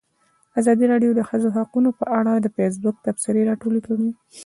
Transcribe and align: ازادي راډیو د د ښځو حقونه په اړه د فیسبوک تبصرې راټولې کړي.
ازادي 0.59 0.85
راډیو 0.93 1.11
د 1.15 1.17
د 1.17 1.21
ښځو 1.29 1.47
حقونه 1.57 1.89
په 1.99 2.05
اړه 2.19 2.33
د 2.35 2.47
فیسبوک 2.55 2.95
تبصرې 3.05 3.41
راټولې 3.49 3.81
کړي. 3.87 4.09